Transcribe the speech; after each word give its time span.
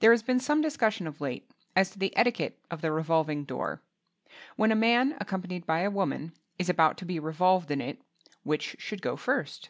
There 0.00 0.12
has 0.12 0.22
been 0.22 0.40
some 0.40 0.62
discussion 0.62 1.06
of 1.06 1.20
late 1.20 1.50
as 1.76 1.90
to 1.90 1.98
the 1.98 2.16
etiquette 2.16 2.58
of 2.70 2.80
the 2.80 2.90
revolving 2.90 3.44
door. 3.44 3.82
When 4.56 4.72
a 4.72 4.74
man 4.74 5.18
accompanied 5.20 5.66
by 5.66 5.80
a 5.80 5.90
woman 5.90 6.32
is 6.58 6.70
about 6.70 6.96
to 6.96 7.04
be 7.04 7.18
revolved 7.20 7.70
in 7.70 7.82
it, 7.82 8.00
which 8.42 8.76
should 8.78 9.02
go 9.02 9.16
first? 9.16 9.68